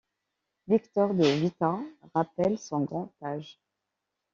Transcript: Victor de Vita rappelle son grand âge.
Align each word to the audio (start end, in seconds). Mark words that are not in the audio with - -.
Victor 0.67 1.13
de 1.13 1.27
Vita 1.37 1.79
rappelle 2.15 2.57
son 2.57 2.79
grand 2.81 3.13
âge. 3.23 3.59